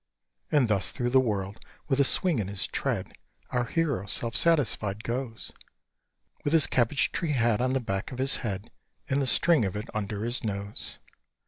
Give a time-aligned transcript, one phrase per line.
[0.51, 3.13] And thus through the world, with a swing in his tread,
[3.51, 5.51] Our hero self satisfied goes;
[6.43, 8.71] With his cabbage tree hat on the back of his head,
[9.11, 10.97] And the string of it under his nose.